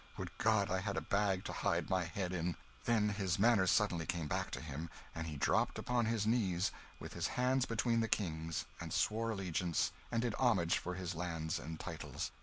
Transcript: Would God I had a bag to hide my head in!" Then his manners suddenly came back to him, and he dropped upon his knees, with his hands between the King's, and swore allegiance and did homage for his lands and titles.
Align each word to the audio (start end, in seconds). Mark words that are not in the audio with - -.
Would 0.17 0.35
God 0.39 0.71
I 0.71 0.79
had 0.79 0.97
a 0.97 1.01
bag 1.01 1.43
to 1.43 1.53
hide 1.53 1.87
my 1.91 2.05
head 2.05 2.33
in!" 2.33 2.55
Then 2.85 3.09
his 3.09 3.37
manners 3.37 3.69
suddenly 3.69 4.07
came 4.07 4.27
back 4.27 4.49
to 4.49 4.59
him, 4.59 4.89
and 5.13 5.27
he 5.27 5.37
dropped 5.37 5.77
upon 5.77 6.07
his 6.07 6.25
knees, 6.25 6.71
with 6.99 7.13
his 7.13 7.27
hands 7.27 7.67
between 7.67 7.99
the 7.99 8.07
King's, 8.07 8.65
and 8.79 8.91
swore 8.91 9.29
allegiance 9.29 9.91
and 10.11 10.23
did 10.23 10.33
homage 10.39 10.79
for 10.79 10.95
his 10.95 11.13
lands 11.13 11.59
and 11.59 11.79
titles. 11.79 12.31